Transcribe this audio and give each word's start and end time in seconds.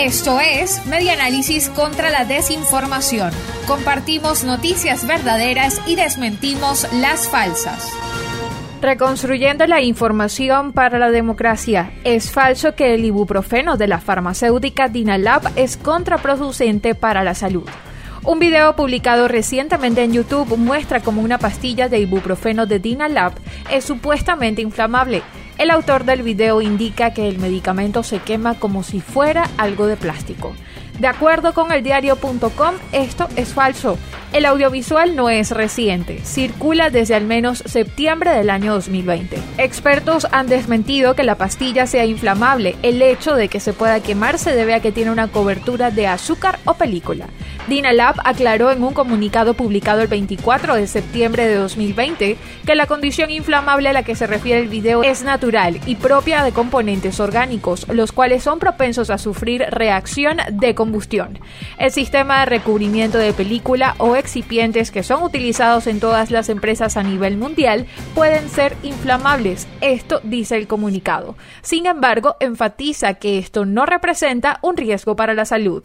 Esto 0.00 0.40
es 0.40 0.84
Media 0.86 1.12
Análisis 1.12 1.68
contra 1.68 2.10
la 2.10 2.24
Desinformación. 2.24 3.30
Compartimos 3.66 4.42
noticias 4.42 5.06
verdaderas 5.06 5.80
y 5.86 5.96
desmentimos 5.96 6.88
las 6.94 7.28
falsas. 7.28 7.92
Reconstruyendo 8.80 9.66
la 9.66 9.82
información 9.82 10.72
para 10.72 10.98
la 10.98 11.10
democracia. 11.10 11.92
Es 12.04 12.32
falso 12.32 12.74
que 12.74 12.94
el 12.94 13.04
ibuprofeno 13.04 13.76
de 13.76 13.86
la 13.86 14.00
farmacéutica 14.00 14.88
Dinalab 14.88 15.52
es 15.56 15.76
contraproducente 15.76 16.94
para 16.94 17.22
la 17.22 17.34
salud. 17.34 17.68
Un 18.24 18.38
video 18.38 18.74
publicado 18.74 19.28
recientemente 19.28 20.02
en 20.02 20.14
YouTube 20.14 20.56
muestra 20.56 21.00
cómo 21.00 21.22
una 21.22 21.38
pastilla 21.38 21.88
de 21.88 21.98
ibuprofeno 21.98 22.66
de 22.66 22.78
Dinalab 22.78 23.32
es 23.70 23.84
supuestamente 23.84 24.62
inflamable. 24.62 25.22
El 25.58 25.70
autor 25.70 26.04
del 26.04 26.22
video 26.22 26.62
indica 26.62 27.12
que 27.12 27.28
el 27.28 27.38
medicamento 27.38 28.02
se 28.02 28.18
quema 28.18 28.54
como 28.58 28.82
si 28.82 29.00
fuera 29.00 29.48
algo 29.58 29.86
de 29.86 29.96
plástico. 29.96 30.54
De 30.98 31.06
acuerdo 31.06 31.52
con 31.54 31.72
el 31.72 31.82
diario.com, 31.82 32.74
esto 32.92 33.28
es 33.36 33.52
falso. 33.52 33.98
El 34.32 34.46
audiovisual 34.46 35.14
no 35.14 35.28
es 35.28 35.50
reciente, 35.50 36.18
circula 36.24 36.88
desde 36.88 37.14
al 37.14 37.26
menos 37.26 37.62
septiembre 37.66 38.30
del 38.30 38.48
año 38.48 38.72
2020. 38.72 39.38
Expertos 39.58 40.26
han 40.32 40.46
desmentido 40.46 41.14
que 41.14 41.22
la 41.22 41.34
pastilla 41.34 41.86
sea 41.86 42.06
inflamable. 42.06 42.74
El 42.82 43.02
hecho 43.02 43.34
de 43.34 43.48
que 43.48 43.60
se 43.60 43.74
pueda 43.74 44.00
quemar 44.00 44.38
se 44.38 44.54
debe 44.54 44.72
a 44.72 44.80
que 44.80 44.90
tiene 44.90 45.10
una 45.10 45.28
cobertura 45.28 45.90
de 45.90 46.06
azúcar 46.06 46.58
o 46.64 46.72
película. 46.72 47.26
Dinalab 47.68 48.16
aclaró 48.24 48.72
en 48.72 48.82
un 48.82 48.94
comunicado 48.94 49.54
publicado 49.54 50.00
el 50.00 50.08
24 50.08 50.76
de 50.76 50.86
septiembre 50.86 51.46
de 51.46 51.54
2020 51.56 52.36
que 52.66 52.74
la 52.74 52.86
condición 52.86 53.30
inflamable 53.30 53.90
a 53.90 53.92
la 53.92 54.02
que 54.02 54.16
se 54.16 54.26
refiere 54.26 54.60
el 54.62 54.68
video 54.68 55.04
es 55.04 55.22
natural 55.22 55.78
y 55.86 55.96
propia 55.96 56.42
de 56.42 56.52
componentes 56.52 57.20
orgánicos, 57.20 57.86
los 57.88 58.10
cuales 58.10 58.42
son 58.42 58.58
propensos 58.58 59.10
a 59.10 59.18
sufrir 59.18 59.64
reacción 59.70 60.38
de 60.50 60.74
combustión. 60.74 61.38
El 61.78 61.92
sistema 61.92 62.40
de 62.40 62.46
recubrimiento 62.46 63.18
de 63.18 63.32
película 63.32 63.94
o 63.98 64.16
que 64.90 65.02
son 65.02 65.22
utilizados 65.22 65.86
en 65.86 66.00
todas 66.00 66.30
las 66.30 66.48
empresas 66.48 66.96
a 66.96 67.02
nivel 67.02 67.36
mundial 67.36 67.86
pueden 68.14 68.48
ser 68.48 68.76
inflamables, 68.82 69.66
esto 69.80 70.20
dice 70.22 70.56
el 70.56 70.66
comunicado. 70.66 71.36
Sin 71.62 71.86
embargo, 71.86 72.36
enfatiza 72.40 73.14
que 73.14 73.38
esto 73.38 73.64
no 73.64 73.86
representa 73.86 74.58
un 74.62 74.76
riesgo 74.76 75.16
para 75.16 75.34
la 75.34 75.44
salud. 75.44 75.84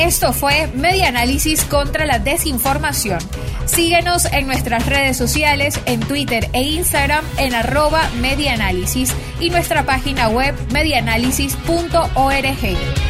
Esto 0.00 0.32
fue 0.32 0.68
Media 0.74 1.08
Análisis 1.08 1.64
contra 1.64 2.06
la 2.06 2.20
Desinformación. 2.20 3.18
Síguenos 3.66 4.26
en 4.26 4.46
nuestras 4.46 4.86
redes 4.86 5.16
sociales, 5.16 5.80
en 5.86 6.00
Twitter 6.00 6.48
e 6.52 6.62
Instagram 6.62 7.24
en 7.36 7.54
arroba 7.54 8.08
medianálisis 8.20 9.12
y 9.40 9.50
nuestra 9.50 9.84
página 9.84 10.28
web 10.28 10.54
medianálisis.org. 10.72 13.07